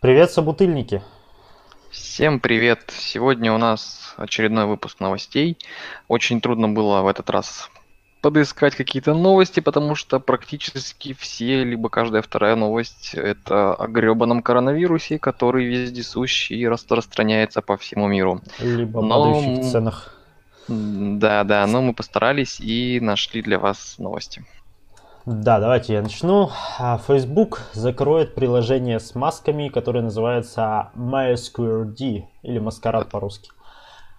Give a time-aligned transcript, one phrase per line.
[0.00, 1.02] Привет, собутыльники!
[1.90, 2.90] Всем привет!
[2.96, 5.58] Сегодня у нас очередной выпуск новостей.
[6.08, 7.68] Очень трудно было в этот раз
[8.22, 15.18] подыскать какие-то новости, потому что практически все, либо каждая вторая новость это о гребаном коронавирусе,
[15.18, 18.40] который вездесущий и распространяется по всему миру.
[18.58, 19.34] Либо Но...
[19.34, 20.14] падающих ценах.
[20.66, 24.46] Да, да, но мы постарались и нашли для вас новости.
[25.26, 26.50] Да, давайте я начну.
[26.78, 33.50] А, Facebook закроет приложение с масками, которое называется MySQRD или Маскарад по-русски.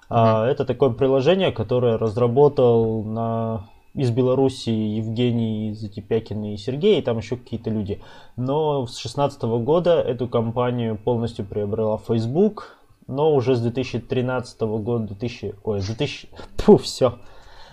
[0.09, 0.45] Mm-hmm.
[0.45, 7.35] Это такое приложение, которое разработал на из Беларуси Евгений Затипякин и Сергей, и там еще
[7.35, 8.01] какие-то люди.
[8.37, 15.55] Но с 2016 года эту компанию полностью приобрела Facebook, но уже с 2013 года, 2000,
[15.63, 17.17] ой, 2000, фу, все,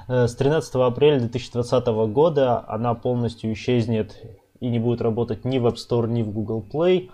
[0.08, 4.16] с 13 апреля 2020 года она полностью исчезнет
[4.58, 7.10] и не будет работать ни в App Store, ни в Google Play.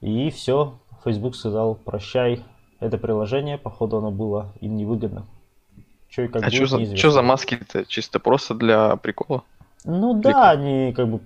[0.00, 2.44] И все, Facebook сказал, прощай,
[2.80, 5.26] это приложение, походу оно было им невыгодно.
[6.16, 7.84] И как а что за, за маски-то?
[7.84, 9.42] Чисто просто для прикола?
[9.84, 10.32] Ну Прикол.
[10.32, 11.20] да, они как бы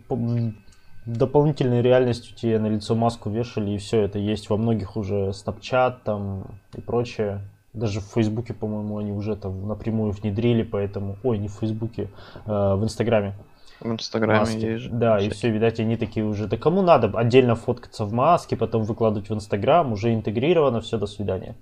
[1.06, 5.98] дополнительной реальностью тебе на лицо маску вешали, и все это есть во многих уже Snapchat
[6.04, 7.42] там и прочее.
[7.80, 11.16] Даже в Фейсбуке, по-моему, они уже там напрямую внедрили, поэтому...
[11.22, 12.10] Ой, не в Фейсбуке,
[12.44, 13.34] э, в Инстаграме.
[13.80, 14.56] В Инстаграме маски.
[14.56, 14.90] есть же.
[14.90, 15.30] Да, всякие.
[15.30, 16.46] и все, видать, они такие уже...
[16.46, 21.06] Да кому надо отдельно фоткаться в маске, потом выкладывать в Инстаграм, уже интегрировано, все, до
[21.06, 21.56] свидания.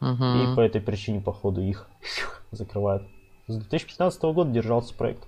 [0.00, 0.24] Угу.
[0.24, 1.88] И по этой причине, походу, их
[2.52, 3.02] закрывают.
[3.48, 5.24] С 2015 года держался проект.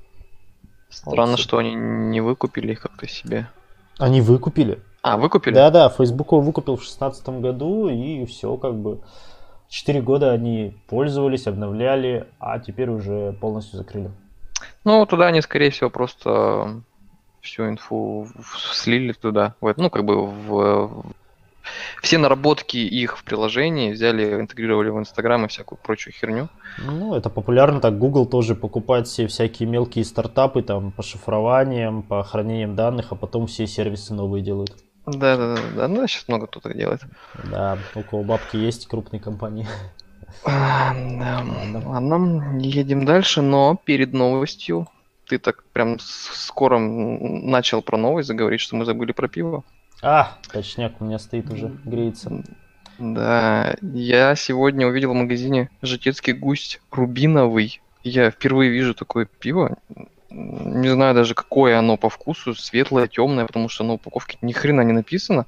[0.89, 3.48] Странно, вот, что они не выкупили их как-то себе.
[3.98, 4.78] Они выкупили.
[5.02, 5.55] А, выкупили?
[5.55, 9.00] Да, да, Facebook его выкупил в 2016 году, и все, как бы.
[9.69, 14.11] Четыре года они пользовались, обновляли, а теперь уже полностью закрыли.
[14.84, 16.83] Ну, туда они, скорее всего, просто
[17.41, 18.28] всю инфу
[18.73, 21.05] слили туда, ну, как бы в,
[22.03, 26.48] все наработки их в приложении взяли, интегрировали в Инстаграм и всякую прочую херню.
[26.78, 27.98] Ну, это популярно так.
[27.98, 33.46] Google тоже покупает все всякие мелкие стартапы там по шифрованиям, по хранениям данных, а потом
[33.46, 34.77] все сервисы новые делают.
[35.06, 35.89] Да, да, да, да.
[35.89, 37.00] Ну, сейчас много кто так делает.
[37.44, 39.67] Да, у кого бабки есть, крупные компании.
[40.44, 41.44] А, да.
[41.84, 44.89] Ладно, едем дальше, но перед новостью
[45.27, 49.64] ты так прям скоро начал про новость заговорить, что мы забыли про пиво.
[50.02, 52.44] А, точняк, у меня стоит уже, греется.
[52.98, 57.80] Да, я сегодня увидел в магазине житецкий гусь рубиновый.
[58.02, 59.77] Я впервые вижу такое пиво.
[60.36, 64.83] Не знаю даже, какое оно по вкусу, светлое, темное, потому что на упаковке ни хрена
[64.83, 65.47] не написано.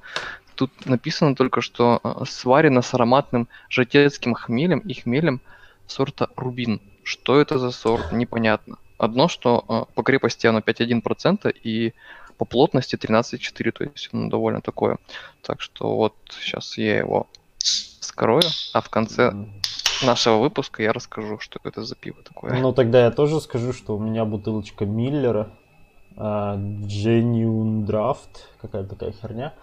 [0.55, 5.41] Тут написано только, что э, сварено с ароматным житецким хмелем и хмелем
[5.85, 6.81] сорта рубин.
[7.03, 8.77] Что это за сорт, непонятно.
[8.97, 11.93] Одно, что э, по крепости оно 5,1% и
[12.37, 14.97] по плотности 13,4, то есть оно довольно такое.
[15.43, 17.27] Так что вот сейчас я его
[17.99, 18.41] скрою,
[18.73, 19.33] а в конце
[20.05, 22.59] нашего выпуска я расскажу, что это за пиво такое.
[22.59, 25.49] Ну тогда я тоже скажу, что у меня бутылочка Миллера,
[26.15, 29.53] uh, Genuine Draft, какая-то такая херня.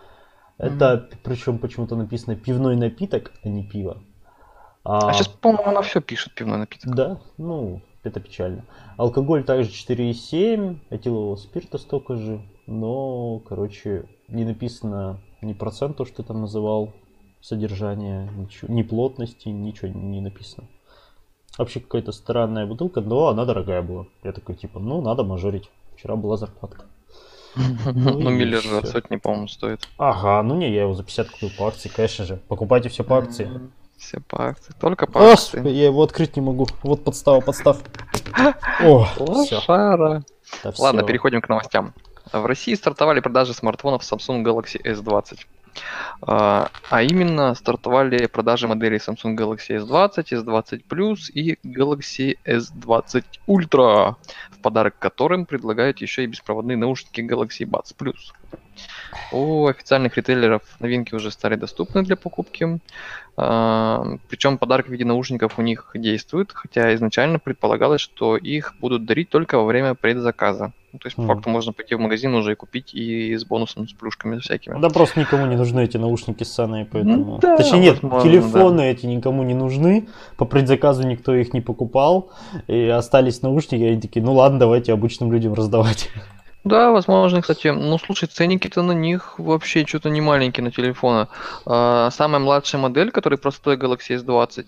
[0.58, 1.19] Это, mm-hmm.
[1.22, 4.02] причем почему-то написано пивной напиток, а не пиво.
[4.84, 6.94] А, а сейчас, по-моему, она все пишет пивной напиток.
[6.94, 8.64] Да, ну, это печально.
[8.96, 16.16] Алкоголь также 4,7, этилового спирта столько же, но, короче, не написано ни процент, то, что
[16.16, 16.92] ты там называл,
[17.46, 20.66] содержание, ничего, ни плотности, ничего не написано.
[21.58, 24.06] Вообще какая-то странная бутылка, но она дорогая была.
[24.24, 25.70] Я такой, типа, ну, надо мажорить.
[25.96, 26.84] Вчера была зарплатка.
[27.56, 29.88] Ну, ну Миллер же от сотни, по-моему, стоит.
[29.96, 32.36] Ага, ну не, я его за 50 купил по акции, конечно же.
[32.48, 33.48] Покупайте все по акции.
[33.96, 35.66] Все по акции, только по акции.
[35.66, 36.66] Я его открыть не могу.
[36.82, 37.78] Вот подстава, подстав.
[38.82, 40.22] О, Лошара.
[40.78, 41.94] Ладно, переходим к новостям.
[42.30, 45.38] В России стартовали продажи смартфонов Samsung Galaxy S20.
[46.22, 54.14] А, а именно стартовали продажи моделей Samsung Galaxy S20, S20 Plus и Galaxy S20 Ultra,
[54.50, 58.14] в подарок которым предлагают еще и беспроводные наушники Galaxy Buds Plus.
[59.32, 62.78] У официальных ритейлеров новинки уже стали доступны для покупки.
[63.37, 69.04] А, Причем подарок в виде наушников у них действует, хотя изначально предполагалось, что их будут
[69.04, 70.72] дарить только во время предзаказа.
[70.93, 71.26] Ну, то есть, по mm.
[71.26, 74.81] факту, можно пойти в магазин уже и купить и с бонусом, с плюшками всякими.
[74.81, 77.16] Да просто никому не нужны эти наушники с Саной, поэтому...
[77.16, 78.84] Ну, да, Точнее, нет, возможно, телефоны да.
[78.87, 80.08] эти никому не нужны,
[80.38, 82.31] по предзаказу никто их не покупал,
[82.69, 86.08] и остались наушники, и они такие, ну ладно, давайте обычным людям раздавать.
[86.66, 87.68] Да, возможно, кстати.
[87.68, 91.28] Ну, слушай, ценники-то на них вообще что-то не маленькие на телефона.
[91.64, 94.66] А, самая младшая модель, который простой Galaxy S20,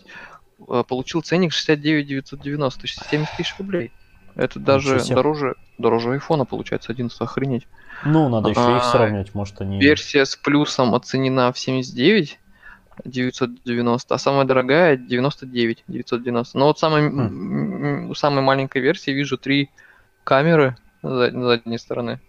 [0.68, 3.90] а, получил ценник 69 990, то есть 70 тысяч рублей.
[4.36, 7.66] Это даже дороже, дороже айфона получается, 11 охренеть.
[8.04, 9.80] Ну, надо еще а, их сравнивать, может они...
[9.80, 12.38] Версия с плюсом оценена в 79
[13.06, 16.56] 990, а самая дорогая 99 990.
[16.56, 18.14] Но вот самой, хм.
[18.14, 19.70] самой маленькой версии вижу три
[20.22, 22.20] камеры на задней стороны.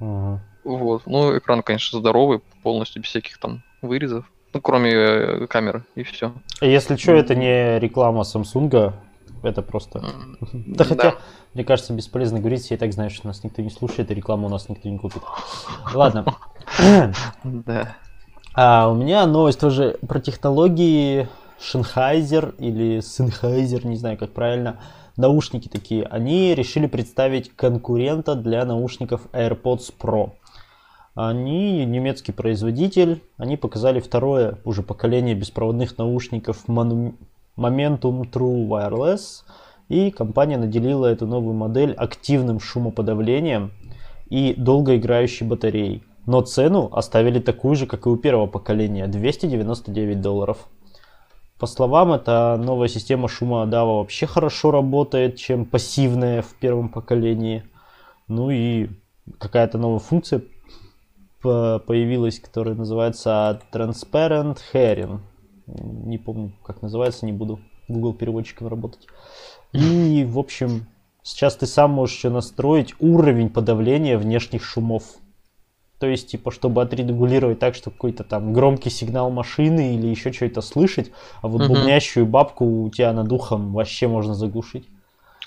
[0.00, 0.40] Угу.
[0.64, 1.02] Вот.
[1.06, 4.30] Ну, экран, конечно, здоровый, полностью без всяких там вырезов.
[4.52, 6.32] Ну, кроме э, камеры, и все.
[6.60, 8.92] Если что, это не реклама Samsung,
[9.42, 10.02] это просто...
[10.52, 11.14] Да хотя,
[11.54, 14.46] мне кажется, бесполезно говорить, я и так знаю, что нас никто не слушает, и рекламу
[14.46, 15.22] у нас никто не купит.
[15.94, 16.24] Ладно.
[17.44, 17.96] Да.
[18.54, 21.28] А у меня новость тоже про технологии
[21.60, 24.80] Sennheiser или Sennheiser, не знаю как правильно,
[25.18, 26.04] наушники такие.
[26.04, 30.30] Они решили представить конкурента для наушников AirPods Pro.
[31.14, 37.20] Они немецкий производитель, они показали второе уже поколение беспроводных наушников Momentum
[37.58, 39.42] True Wireless,
[39.88, 43.72] и компания наделила эту новую модель активным шумоподавлением
[44.30, 46.04] и долгоиграющей батареей.
[46.26, 50.68] Но цену оставили такую же, как и у первого поколения, 299 долларов.
[51.58, 57.64] По словам, эта новая система шумоотдава вообще хорошо работает, чем пассивная в первом поколении.
[58.28, 58.90] Ну и
[59.38, 60.42] какая-то новая функция
[61.40, 65.20] появилась, которая называется Transparent Hearing.
[65.66, 69.06] Не помню, как называется, не буду Google переводчиком работать.
[69.72, 70.86] И, в общем,
[71.22, 75.02] сейчас ты сам можешь еще настроить уровень подавления внешних шумов.
[75.98, 80.60] То есть, типа, чтобы отрегулировать так, что какой-то там громкий сигнал машины или еще что-то
[80.60, 81.10] слышать,
[81.42, 81.68] а вот uh-huh.
[81.68, 84.86] бубнящую бабку у тебя над ухом вообще можно заглушить.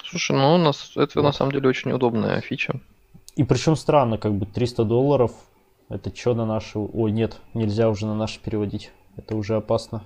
[0.04, 1.24] Слушай, ну у нас это вот.
[1.24, 2.82] на самом деле очень удобная фича.
[3.36, 5.32] И причем странно, как бы 300 долларов
[5.92, 6.80] это что на наши...
[6.80, 8.92] Ой, нет, нельзя уже на наши переводить.
[9.18, 10.04] Это уже опасно.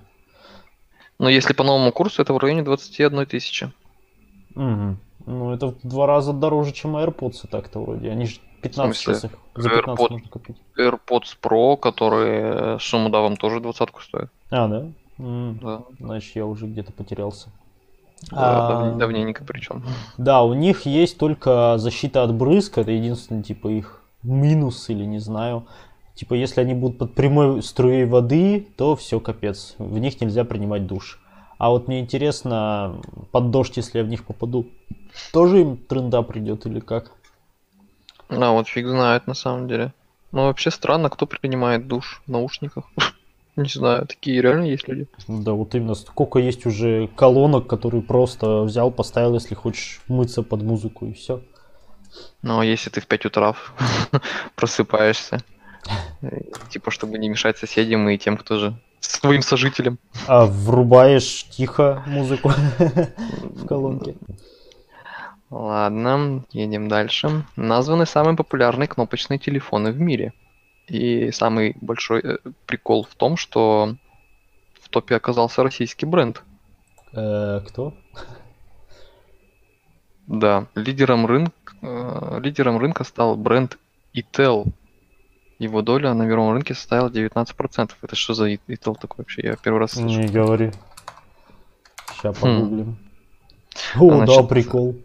[1.19, 3.71] Но если по новому курсу, это в районе 21 тысячи.
[4.55, 4.97] Угу.
[5.25, 8.11] Ну, это в два раза дороже, чем AirPods так-то вроде.
[8.11, 10.57] Они же 15 сейчас их за 15 AirPod, можно купить.
[10.77, 14.29] AirPods Pro, которые с шумодавом тоже двадцатку стоят.
[14.49, 14.85] А, да?
[15.17, 15.59] М-м.
[15.61, 15.83] Да.
[15.99, 17.49] Значит, я уже где-то потерялся.
[18.31, 19.83] Да, а, давненько причем.
[20.17, 25.19] Да, у них есть только защита от брызг, это единственный типа их минус или не
[25.19, 25.67] знаю.
[26.15, 29.75] Типа, если они будут под прямой струей воды, то все капец.
[29.77, 31.19] В них нельзя принимать душ.
[31.65, 33.01] А вот мне интересно,
[33.31, 34.67] под дождь, если я в них попаду,
[35.33, 37.09] тоже им тренда придет или как?
[38.29, 39.91] А вот фиг знает на самом деле.
[40.31, 42.83] Ну вообще странно, кто принимает душ в наушниках.
[43.55, 45.07] Не знаю, такие реально есть люди.
[45.27, 50.61] Да, вот именно сколько есть уже колонок, которые просто взял, поставил, если хочешь мыться под
[50.61, 51.41] музыку и все.
[52.43, 53.55] Ну, а если ты в 5 утра
[54.55, 55.39] просыпаешься,
[56.69, 59.99] типа, чтобы не мешать соседям и тем, кто же своим сожителям.
[60.27, 64.15] А врубаешь тихо музыку в колонке.
[65.49, 67.45] Ладно, едем дальше.
[67.55, 70.33] Названы самые популярные кнопочные телефоны в мире.
[70.87, 73.95] И самый большой э, прикол в том, что
[74.81, 76.43] в топе оказался российский бренд.
[77.13, 77.93] Э, кто?
[80.27, 83.77] Да, лидером, рынка, э, лидером рынка стал бренд
[84.15, 84.71] Itel.
[85.59, 87.91] Его доля на мировом рынке составила 19%.
[88.01, 89.41] Это что за Itel такой вообще?
[89.43, 90.19] Я первый раз слышу.
[90.19, 90.71] Не говори.
[92.13, 92.41] Сейчас хм.
[92.41, 92.97] погуглим.
[93.93, 94.03] Хм.
[94.03, 94.95] О, Значит, да, прикол.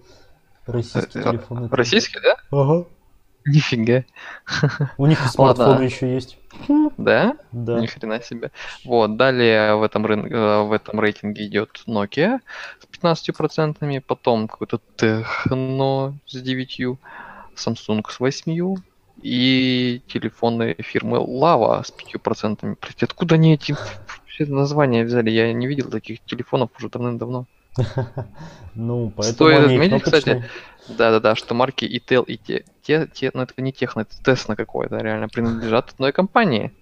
[0.67, 1.69] Российский э, телефон.
[1.71, 2.37] Российский, да?
[2.51, 2.87] Ага.
[3.47, 4.05] Нифига.
[4.99, 6.37] У них смартфоны еще есть.
[6.99, 7.37] Да?
[7.53, 7.81] Да.
[7.81, 8.51] Ни хрена себе.
[8.85, 10.27] Вот, далее в этом, рын...
[10.27, 12.41] Э, в этом рейтинге идет Nokia
[12.81, 16.99] с 15%, потом какой-то Techno с 9%,
[17.57, 18.77] Samsung с 8%,
[19.23, 22.77] и телефоны фирмы Lava с 5%.
[22.81, 23.77] Простите, откуда они эти
[24.39, 25.31] названия взяли?
[25.31, 27.47] Я не видел таких телефонов уже давным-давно.
[28.77, 30.45] Ну, поэтому Стоит отметить, кстати,
[30.89, 34.99] да-да-да, что марки Intel и те, те, те, ну это не техно, это Tesla какой-то,
[34.99, 36.73] реально принадлежат одной компании.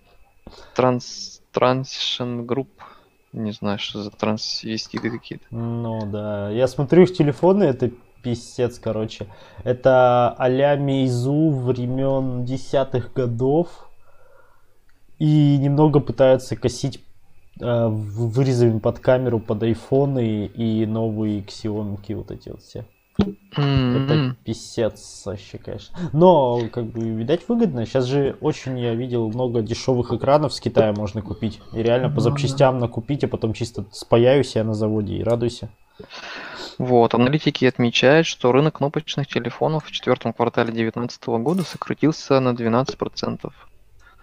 [0.74, 2.68] Транс, Transition Group,
[3.32, 5.46] не знаю, что за трансвеститы какие-то.
[5.50, 7.90] Ну да, я смотрю их телефоны, это
[8.22, 9.26] писец, короче.
[9.64, 13.90] Это а-ля Мейзу времен десятых годов.
[15.18, 17.04] И немного пытаются косить
[17.60, 22.86] э, вырезами под камеру, под айфоны и новые Xiaomi вот эти вот все.
[23.20, 24.04] Mm-hmm.
[24.04, 25.96] Это писец вообще, конечно.
[26.12, 27.84] Но, как бы, видать, выгодно.
[27.84, 31.60] Сейчас же очень, я видел, много дешевых экранов с Китая можно купить.
[31.72, 35.70] И реально по запчастям накупить, а потом чисто спаяюсь я на заводе и радуйся.
[36.78, 43.52] Вот, аналитики отмечают, что рынок кнопочных телефонов в четвертом квартале 2019 года сократился на 12%.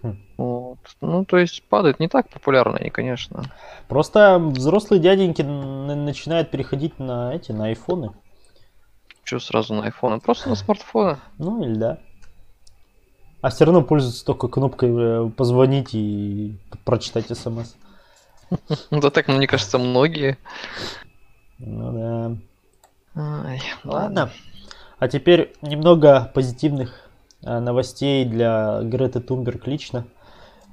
[0.01, 0.17] Хм.
[0.38, 0.79] Вот.
[1.01, 3.44] Ну, то есть падает не так популярно они, конечно.
[3.88, 8.12] Просто взрослые дяденьки начинают переходить на эти, на айфоны.
[9.24, 10.22] Что сразу на iPhone?
[10.22, 11.17] Просто на смартфоны.
[11.39, 11.98] Ну или да.
[13.41, 17.75] А все равно пользуются только кнопкой э, позвонить и прочитать смс.
[18.91, 20.38] Да так, мне кажется, многие.
[21.59, 22.38] Ну да.
[23.15, 24.29] Ай, ладно.
[25.00, 27.09] А теперь немного позитивных
[27.43, 30.05] э, новостей для Греты Тумберг лично.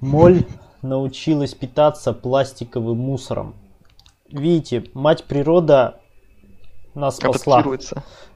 [0.00, 0.44] Моль
[0.82, 3.54] научилась питаться пластиковым мусором.
[4.28, 6.00] Видите, мать природа
[6.94, 7.64] нас спасла.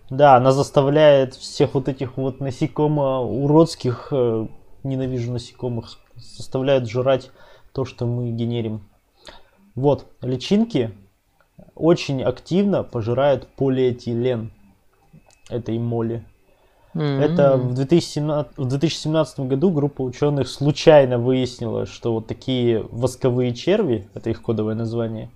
[0.08, 4.46] Да, она заставляет всех вот этих вот насекомо уродских, э,
[4.84, 7.32] ненавижу насекомых, заставляет жрать
[7.72, 8.88] то, что мы генерим.
[9.74, 10.94] Вот, личинки
[11.76, 14.50] очень активно пожирают полиэтилен
[15.48, 16.24] этой моли.
[16.94, 17.20] Mm-hmm.
[17.20, 24.08] Это в 2017, в 2017 году группа ученых случайно выяснила, что вот такие восковые черви,
[24.14, 25.30] это их кодовое название,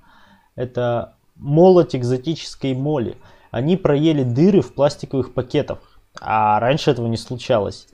[0.56, 3.16] это молоть экзотической моли.
[3.50, 5.78] Они проели дыры в пластиковых пакетах,
[6.18, 7.88] а раньше этого не случалось.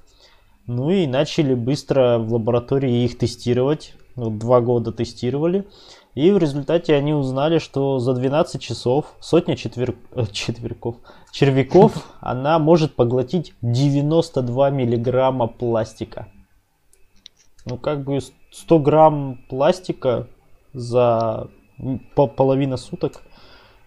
[0.67, 3.95] Ну и начали быстро в лаборатории их тестировать.
[4.15, 5.67] Вот два года тестировали.
[6.16, 9.94] И в результате они узнали, что за 12 часов сотня четвер...
[10.12, 10.96] Э, четверков,
[11.30, 16.28] червяков она может поглотить 92 миллиграмма пластика.
[17.66, 18.20] Ну как бы
[18.50, 20.26] 100 грамм пластика
[20.73, 21.49] за
[22.14, 23.23] половину суток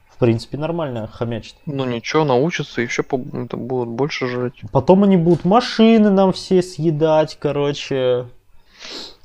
[0.07, 1.55] в принципе, нормально хомячит.
[1.65, 4.61] Ну ничего, научатся, еще это будут больше жрать.
[4.71, 8.27] Потом они будут машины нам все съедать, короче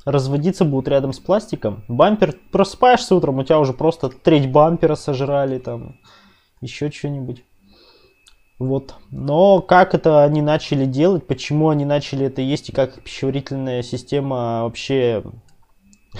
[0.05, 1.83] разводиться будут рядом с пластиком.
[1.87, 5.97] Бампер, просыпаешься утром, у тебя уже просто треть бампера сожрали, там,
[6.61, 7.43] еще что-нибудь.
[8.57, 8.95] Вот.
[9.11, 14.63] Но как это они начали делать, почему они начали это есть и как пищеварительная система
[14.63, 15.23] вообще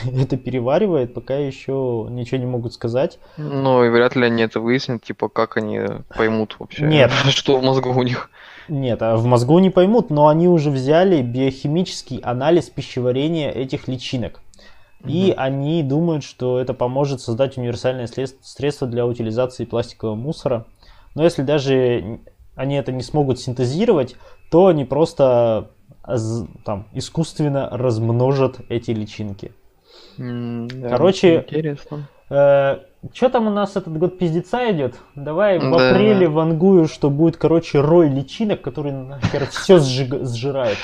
[0.17, 3.19] это переваривает, пока еще ничего не могут сказать.
[3.37, 5.81] Ну и вряд ли они это выяснят, типа как они
[6.15, 7.11] поймут вообще, Нет.
[7.29, 8.29] что в мозгу у них.
[8.67, 14.41] Нет, а в мозгу не поймут, но они уже взяли биохимический анализ пищеварения этих личинок.
[15.05, 15.39] И угу.
[15.39, 20.65] они думают, что это поможет создать универсальное средство для утилизации пластикового мусора.
[21.13, 22.19] Но если даже
[22.55, 24.15] они это не смогут синтезировать,
[24.49, 25.69] то они просто
[26.63, 29.51] там, искусственно размножат эти личинки.
[30.17, 32.07] Mm, Короче, интересно.
[32.29, 32.79] Э,
[33.13, 34.95] что там у нас этот год пиздеца идет?
[35.13, 35.91] Давай в да.
[35.91, 40.77] апреле вангую, что будет, короче, рой личинок, который нахер все сжирает.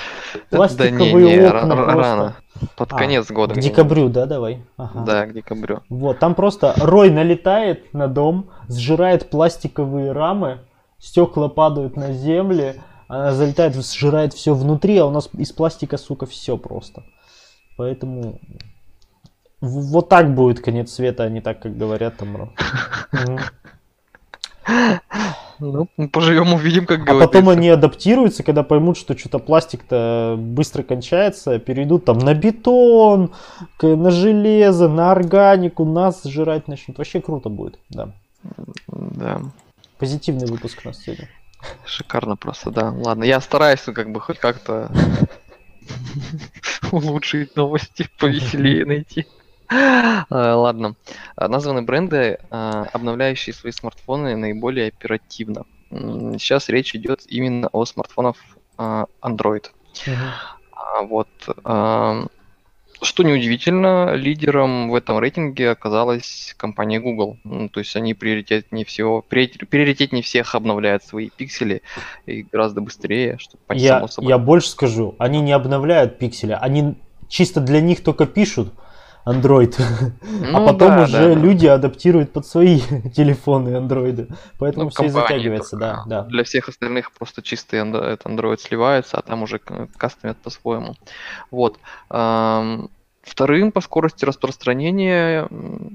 [0.49, 1.95] Пластиковые да не, не, окна просто.
[1.95, 2.35] рано.
[2.77, 3.55] Под а, конец года.
[3.55, 4.61] К декабрю, да, давай?
[4.77, 5.03] Ага.
[5.03, 5.81] Да, к декабрю.
[5.89, 10.59] Вот, там просто рой налетает на дом, сжирает пластиковые рамы,
[10.99, 12.75] стекла падают на землю,
[13.07, 17.03] она залетает, сжирает все внутри, а у нас из пластика, сука, все просто.
[17.77, 18.39] Поэтому
[19.61, 22.51] вот так будет конец света, а не так, как говорят там.
[25.59, 27.23] Ну, поживем, увидим, как говорится.
[27.23, 33.31] А потом они адаптируются, когда поймут, что что-то пластик-то быстро кончается, перейдут там на бетон,
[33.79, 36.97] на железо, на органику, нас сжирать начнут.
[36.97, 38.09] Вообще круто будет, да.
[38.87, 39.41] Да.
[39.99, 41.29] Позитивный выпуск у нас сегодня.
[41.85, 42.91] Шикарно просто, да.
[42.91, 44.91] Ладно, я стараюсь как бы хоть как-то
[46.91, 49.27] улучшить новости, повеселее найти.
[49.71, 50.95] Э, ладно.
[51.37, 55.65] Э, названы бренды, э, обновляющие свои смартфоны наиболее оперативно.
[55.89, 58.37] Сейчас речь идет именно о смартфонах
[58.77, 59.65] Android.
[60.05, 61.07] Uh-huh.
[61.07, 61.27] Вот.
[63.03, 67.37] Что неудивительно, лидером в этом рейтинге оказалась компания Google.
[67.73, 71.81] То есть они приоритетнее всего, приоритетнее всех обновляют свои пиксели
[72.25, 76.95] и гораздо быстрее, чтобы я, Я больше скажу, они не обновляют пиксели, они
[77.27, 78.71] чисто для них только пишут,
[79.25, 79.75] Android.
[79.79, 80.11] А
[80.51, 81.75] ну, а потом да, уже да, люди да.
[81.75, 82.79] адаптируют под свои
[83.15, 84.27] телефоны андроиды.
[84.57, 86.23] Поэтому ну, все затягивается, да, да.
[86.23, 90.95] Для всех остальных просто чистый Android сливается, а там уже кастомят по-своему.
[91.51, 91.79] Вот.
[92.09, 95.47] Вторым по скорости распространения...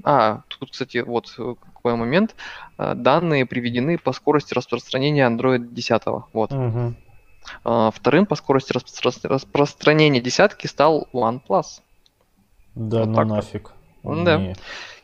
[0.05, 1.27] А, тут, кстати, вот
[1.73, 2.35] какой момент.
[2.77, 6.01] А, данные приведены по скорости распространения Android 10.
[6.33, 6.51] Вот.
[6.53, 6.95] Угу.
[7.93, 8.73] Вторым по скорости
[9.23, 11.81] распространения десятки стал OnePlus.
[12.77, 13.73] Да, вот ну нафиг.
[14.03, 14.37] Да.
[14.37, 14.55] Не.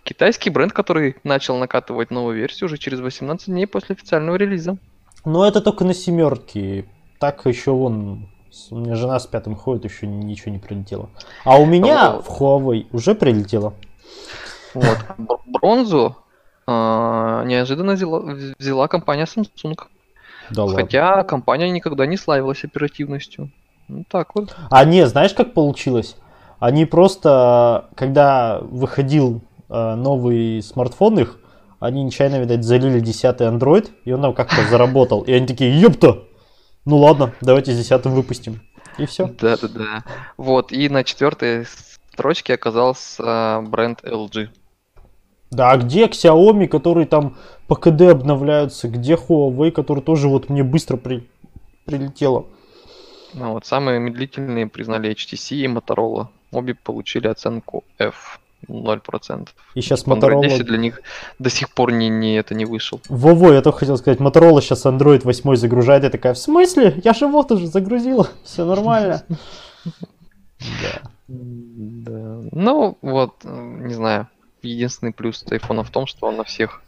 [0.03, 4.77] Китайский бренд, который начал накатывать новую версию уже через 18 дней после официального релиза.
[5.25, 6.85] Но это только на семерке.
[7.19, 8.27] Так еще вон
[8.69, 11.09] у меня жена с пятым ходит, еще ничего не прилетело.
[11.43, 12.25] А у меня вот.
[12.25, 13.73] в Huawei уже прилетело.
[14.73, 14.97] Вот.
[15.45, 16.17] Бронзу
[16.67, 18.19] э, неожиданно взяла,
[18.59, 19.79] взяла компания Samsung.
[20.51, 21.23] Да Хотя ладно.
[21.23, 23.49] компания никогда не славилась оперативностью.
[23.87, 24.55] Ну так вот.
[24.69, 26.15] А не, знаешь, как получилось?
[26.63, 31.37] Они просто, когда выходил э, новый смартфон их,
[31.81, 35.23] они нечаянно, видать, залили 10 Android, и он там как-то заработал.
[35.23, 36.23] И они такие, ёпта!
[36.85, 38.61] Ну ладно, давайте с 10 выпустим.
[38.97, 39.27] И все.
[39.41, 40.05] Да-да-да.
[40.37, 41.65] Вот, и на четвертой
[42.13, 44.47] строчке оказался бренд LG.
[45.51, 47.35] Да, а где Xiaomi, которые там
[47.67, 48.87] по КД обновляются?
[48.87, 51.29] Где Huawei, который тоже вот мне быстро при...
[51.83, 52.45] прилетело?
[53.33, 56.29] Ну вот самые медлительные признали HTC и Motorola.
[56.53, 58.39] Обе получили оценку F.
[58.67, 59.49] 0%.
[59.75, 60.41] И сейчас Motorola...
[60.41, 61.01] 10 для них
[61.39, 63.01] до сих пор не, не, это не вышел.
[63.09, 66.99] Во-во, я только хотел сказать, Motorola сейчас Android 8 загружает, и такая, в смысле?
[67.03, 69.23] Я же вот уже загрузила, все нормально.
[69.83, 71.01] Да.
[71.27, 72.41] Да.
[72.51, 74.27] Ну, вот, не знаю.
[74.61, 76.81] Единственный плюс айфона в том, что он на всех,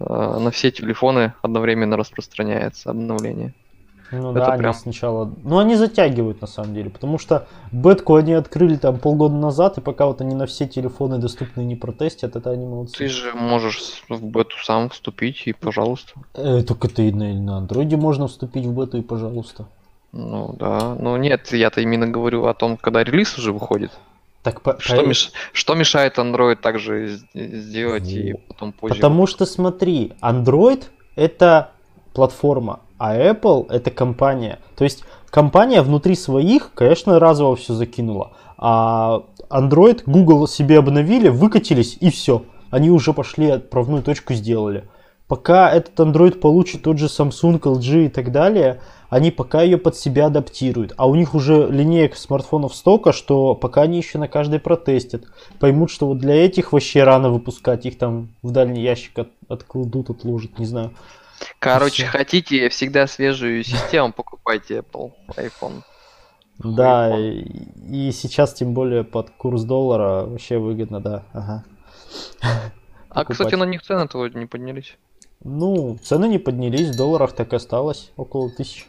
[0.00, 3.54] э, на все телефоны одновременно распространяется обновление.
[4.10, 4.70] Ну это да, прям...
[4.70, 5.32] они сначала...
[5.42, 9.80] Ну они затягивают на самом деле, потому что бетку они открыли там полгода назад, и
[9.80, 12.98] пока вот они на все телефоны доступные не протестят, это они молодцы.
[12.98, 16.12] Ты же можешь в бету сам вступить и пожалуйста.
[16.34, 19.66] Э, только ты на, на андроиде можно вступить в бету и пожалуйста.
[20.12, 23.90] Ну да, ну нет, я-то именно говорю о том, когда релиз уже выходит.
[24.44, 25.06] Так по, что, по...
[25.06, 25.32] меш...
[25.52, 28.94] что мешает Android также сделать и потом позже?
[28.94, 30.84] Потому что смотри, Android
[31.16, 31.70] это
[32.12, 34.58] платформа, а Apple это компания.
[34.76, 38.32] То есть компания внутри своих, конечно, разово все закинула.
[38.56, 42.44] А Android, Google себе обновили, выкатились и все.
[42.70, 44.88] Они уже пошли отправную точку сделали.
[45.26, 49.96] Пока этот Android получит тот же Samsung, LG и так далее, они пока ее под
[49.96, 50.92] себя адаптируют.
[50.96, 55.22] А у них уже линеек смартфонов столько, что пока они еще на каждой протестят.
[55.60, 60.10] Поймут, что вот для этих вообще рано выпускать, их там в дальний ящик от, откладут,
[60.10, 60.90] отложат, не знаю.
[61.58, 65.82] Короче, хотите всегда свежую систему, покупайте Apple iPhone.
[66.58, 67.42] Да, и,
[67.90, 71.24] и сейчас тем более под курс доллара вообще выгодно, да.
[71.32, 71.64] Ага.
[73.10, 74.96] А, кстати, на них цены-то не поднялись.
[75.42, 78.86] Ну, цены не поднялись, в долларах так и осталось, около тысячи.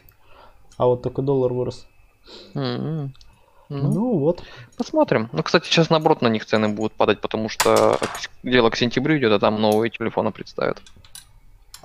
[0.76, 1.86] А вот только доллар вырос.
[2.54, 3.10] Mm-hmm.
[3.68, 4.42] Ну, ну вот.
[4.76, 5.28] Посмотрим.
[5.32, 7.98] Ну, кстати, сейчас наоборот на них цены будут падать, потому что
[8.42, 10.80] дело к сентябрю идет, а там новые телефоны представят.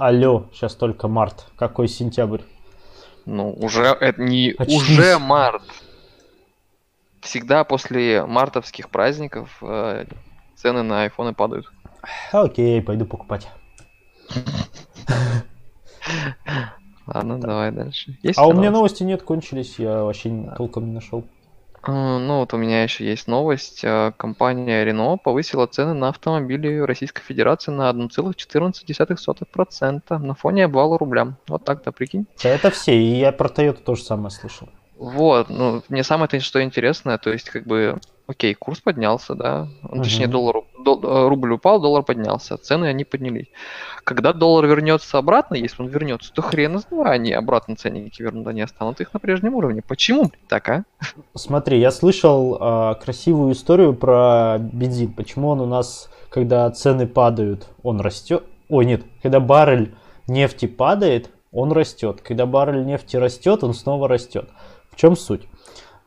[0.01, 1.45] Алло, сейчас только март.
[1.55, 2.41] Какой сентябрь?
[3.27, 4.81] Ну, уже это не Очнись.
[4.81, 5.61] уже март.
[7.19, 10.05] Всегда после мартовских праздников э,
[10.55, 11.71] цены на айфоны падают.
[12.31, 13.47] Окей, пойду покупать.
[17.05, 18.17] Ладно, давай дальше.
[18.23, 21.25] Есть а у меня новости нет, кончились, я вообще толком не нашел.
[21.83, 23.81] А, ну вот у меня еще есть новость.
[23.83, 31.37] А, компания Renault повысила цены на автомобили Российской Федерации на 1,14% на фоне обвала рубля.
[31.47, 32.27] Вот так-то, прикинь.
[32.43, 34.69] Это все, и я про Toyota тоже самое слышал.
[34.97, 37.99] Вот, ну, мне самое что интересное, то есть, как бы,
[38.31, 40.01] окей, курс поднялся, да, угу.
[40.01, 43.47] точнее, доллар, дол, э, рубль упал, доллар поднялся, цены они поднялись.
[44.03, 48.61] Когда доллар вернется обратно, если он вернется, то хрен знает, они обратно ценники вернут, они
[48.61, 49.81] останут их на прежнем уровне.
[49.87, 50.83] Почему так, а?
[51.35, 55.13] Смотри, я слышал э, красивую историю про бензин.
[55.13, 58.43] Почему он у нас, когда цены падают, он растет?
[58.69, 59.93] Ой, нет, когда баррель
[60.27, 62.21] нефти падает, он растет.
[62.21, 64.49] Когда баррель нефти растет, он снова растет.
[64.89, 65.47] В чем суть?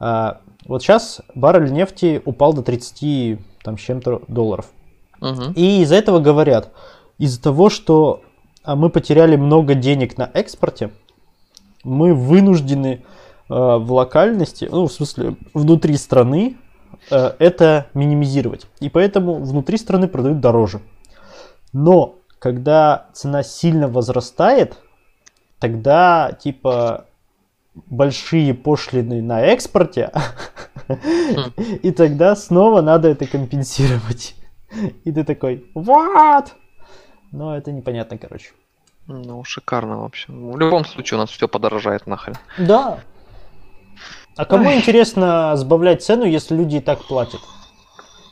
[0.01, 4.67] А, вот сейчас баррель нефти упал до 30 там, с чем-то долларов.
[5.21, 5.53] Угу.
[5.57, 6.73] И из-за этого говорят,
[7.19, 8.23] из-за того, что
[8.63, 10.91] а, мы потеряли много денег на экспорте,
[11.83, 13.03] мы вынуждены
[13.51, 16.57] э, в локальности, ну, в смысле, внутри страны,
[17.11, 18.67] э, это минимизировать.
[18.81, 20.81] И поэтому внутри страны продают дороже.
[21.75, 24.79] Но когда цена сильно возрастает,
[25.59, 27.07] тогда типа
[27.75, 30.13] большие пошлины на экспорте,
[31.83, 34.35] и тогда снова надо это компенсировать.
[35.05, 36.49] И ты такой, what?
[37.33, 38.51] Но это непонятно, короче.
[39.07, 40.33] Ну, шикарно вообще.
[40.33, 42.37] В любом случае у нас все подорожает нахрен.
[42.59, 43.01] Да.
[44.37, 44.77] А кому Ой.
[44.77, 47.41] интересно сбавлять цену, если люди и так платят?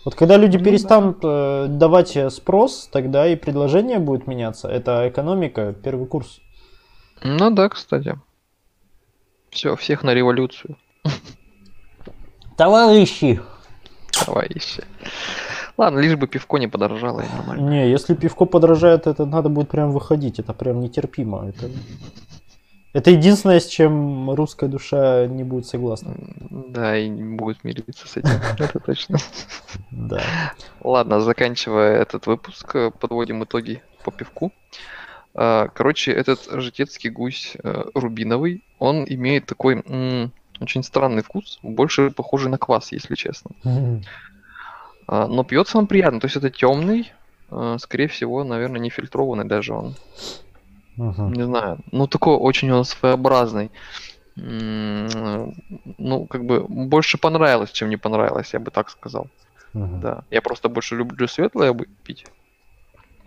[0.05, 1.29] Вот когда люди ну, перестанут да.
[1.29, 4.69] Э, давать спрос, тогда и предложение будет меняться.
[4.69, 6.41] Это экономика, первый курс.
[7.23, 8.19] Ну да, кстати.
[9.53, 10.77] Все, всех на революцию.
[12.57, 13.39] Товарищи!
[14.25, 14.83] Товарищи.
[15.77, 17.69] Ладно, лишь бы пивко не подорожало, и нормально.
[17.69, 20.39] Не, если пивко подорожает, это надо будет прям выходить.
[20.39, 21.49] Это прям нетерпимо.
[21.49, 21.71] Это,
[22.95, 26.15] это единственное, с чем русская душа не будет согласна.
[26.51, 28.31] Да, и не будет мириться с этим.
[28.59, 29.19] Это точно.
[29.91, 30.23] Да.
[30.83, 34.51] Ладно, заканчивая этот выпуск, подводим итоги по пивку.
[35.35, 39.83] А, короче, этот житецкий гусь э, рубиновый, он имеет такой
[40.61, 43.51] очень странный вкус, больше похожий на квас, если честно.
[43.65, 44.05] Mm-hmm.
[45.09, 47.13] Но пьется он приятно, то есть это темный,
[47.51, 49.95] э, скорее всего, наверное, не фильтрованный даже он.
[50.97, 51.29] Угу.
[51.31, 51.79] Не знаю.
[51.91, 53.71] Ну, такой очень он своеобразный.
[54.37, 59.27] Ну, как бы больше понравилось, чем не понравилось, я бы так сказал.
[59.75, 59.99] Угу.
[60.03, 60.25] Да.
[60.31, 62.27] Я просто больше люблю светлое пить.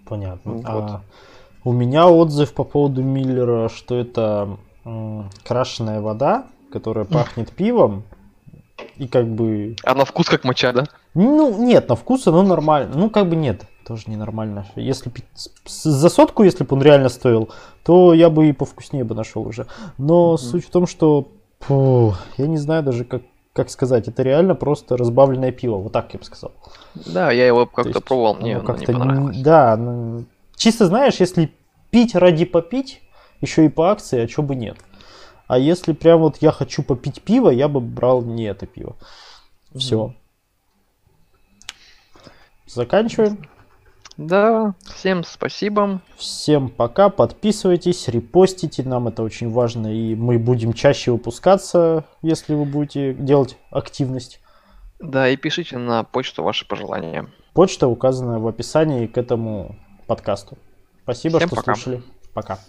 [0.05, 0.51] Понятно.
[0.51, 0.65] Вот.
[0.65, 1.01] А,
[1.65, 8.04] у меня отзыв по поводу Миллера, что это м, крашеная вода, которая пахнет пивом.
[8.97, 9.75] И как бы...
[9.84, 10.86] А на вкус как моча, да?
[11.13, 12.91] Ну, нет, на вкус оно нормально.
[12.95, 14.67] Ну, как бы нет, тоже ненормально.
[14.75, 15.12] Если
[15.65, 17.49] за сотку, если бы он реально стоил,
[17.84, 19.65] то я бы и повкуснее бы нашел уже.
[19.97, 20.38] Но mm-hmm.
[20.38, 21.30] суть в том, что
[21.62, 23.23] фу, я не знаю даже, как,
[23.54, 26.51] как сказать, это реально просто разбавленное пиво, вот так я бы сказал.
[26.93, 29.38] Да, я его как-то пробовал, мне как-то не понравилось.
[29.41, 31.51] Да, ну, чисто знаешь, если
[31.91, 33.01] пить ради попить,
[33.41, 34.77] еще и по акции, а что бы нет.
[35.47, 38.95] А если прям вот я хочу попить пиво, я бы брал не это пиво.
[39.75, 40.13] Все.
[42.65, 43.47] Заканчиваем.
[44.17, 46.01] Да, всем спасибо.
[46.15, 52.63] Всем пока, подписывайтесь, репостите, нам это очень важно, и мы будем чаще выпускаться, если вы
[52.63, 54.39] будете делать активность.
[54.99, 57.27] Да, и пишите на почту ваши пожелания.
[57.53, 60.57] Почта указана в описании к этому подкасту.
[61.03, 61.75] Спасибо, Всем что пока.
[61.75, 62.03] слушали.
[62.33, 62.59] Пока.